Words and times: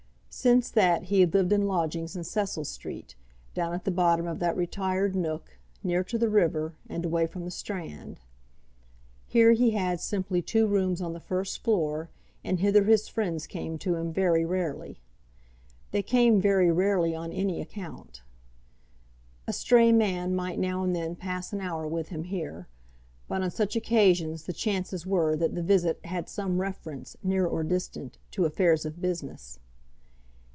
Since 0.33 0.71
that 0.71 1.03
he 1.03 1.19
had 1.19 1.33
lived 1.35 1.51
in 1.51 1.67
lodgings 1.67 2.15
in 2.15 2.23
Cecil 2.23 2.63
Street, 2.63 3.15
down 3.53 3.73
at 3.73 3.83
the 3.83 3.91
bottom 3.91 4.25
of 4.27 4.39
that 4.39 4.55
retired 4.55 5.13
nook, 5.15 5.59
near 5.83 6.05
to 6.05 6.17
the 6.17 6.29
river 6.29 6.73
and 6.89 7.05
away 7.05 7.27
from 7.27 7.43
the 7.43 7.51
Strand. 7.51 8.21
Here 9.27 9.51
he 9.51 9.71
had 9.71 9.99
simply 9.99 10.41
two 10.41 10.65
rooms 10.65 11.01
on 11.01 11.11
the 11.13 11.19
first 11.19 11.61
floor, 11.63 12.09
and 12.45 12.59
hither 12.59 12.85
his 12.85 13.09
friends 13.09 13.45
came 13.45 13.77
to 13.79 13.95
him 13.95 14.13
very 14.13 14.45
rarely. 14.45 14.99
They 15.91 16.01
came 16.01 16.41
very 16.41 16.71
rarely 16.71 17.13
on 17.13 17.33
any 17.33 17.59
account. 17.61 18.23
A 19.47 19.53
stray 19.53 19.91
man 19.91 20.33
might 20.33 20.57
now 20.57 20.81
and 20.81 20.95
then 20.95 21.15
pass 21.15 21.51
an 21.53 21.59
hour 21.59 21.85
with 21.85 22.07
him 22.07 22.23
here; 22.23 22.67
but 23.27 23.43
on 23.43 23.51
such 23.51 23.75
occasions 23.75 24.45
the 24.45 24.53
chances 24.53 25.05
were 25.05 25.35
that 25.35 25.53
the 25.55 25.61
visit 25.61 25.99
had 26.05 26.29
some 26.29 26.59
reference, 26.61 27.17
near 27.21 27.45
or 27.45 27.63
distant, 27.63 28.17
to 28.31 28.45
affairs 28.45 28.85
of 28.85 29.01
business. 29.01 29.59